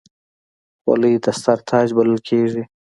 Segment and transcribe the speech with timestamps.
[0.81, 2.63] خولۍ د سر تاج بلل کېږي.